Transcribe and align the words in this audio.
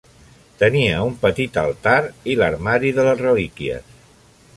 Tenia 0.61 1.01
un 1.09 1.19
petit 1.25 1.59
altar 1.63 1.93
i 2.33 2.37
l'armari 2.39 2.95
de 3.01 3.05
les 3.09 3.21
relíquies. 3.27 3.93